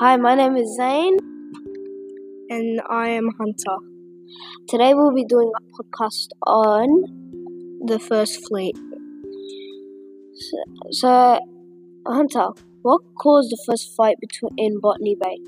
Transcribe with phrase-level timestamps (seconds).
[0.00, 1.18] Hi, my name is Zane.
[2.48, 3.76] And I am Hunter.
[4.66, 7.82] Today we'll be doing a podcast on.
[7.84, 8.78] The First Fleet.
[10.38, 10.56] So,
[10.90, 11.40] so
[12.06, 12.48] Hunter,
[12.80, 15.38] what caused the first fight between in Botany Bay?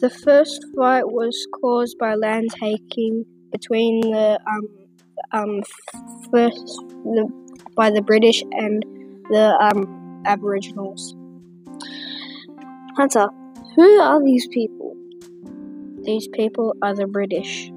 [0.00, 4.68] The first fight was caused by land taking between the um
[5.32, 5.62] um
[6.32, 7.28] first the,
[7.76, 8.82] by the British and
[9.28, 11.14] the um Aboriginals.
[12.96, 13.28] Hunter,
[13.76, 14.96] who are these people?
[16.04, 17.70] These people are the British.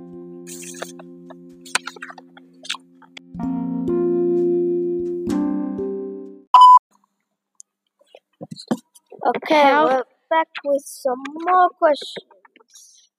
[9.26, 13.12] Okay, How- we're back with some more questions.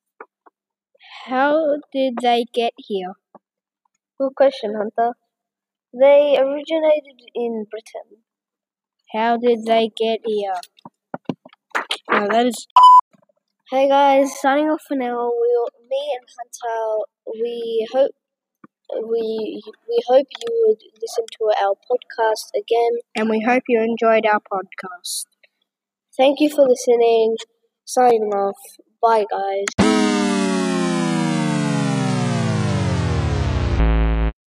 [1.27, 3.15] How did they get here?
[4.19, 5.15] Good question, Hunter.
[5.92, 8.23] They originated in Britain.
[9.13, 10.55] How did they get here?
[12.19, 12.66] No, that is
[13.70, 15.30] Hey guys, signing off for now.
[15.33, 17.05] We'll, me and Hunter,
[17.41, 18.11] we hope
[18.91, 22.98] we we hope you would listen to our podcast again.
[23.14, 25.27] and we hope you enjoyed our podcast.
[26.16, 27.36] Thank you for listening.
[27.84, 28.56] Signing off.
[29.00, 29.88] Bye, guys.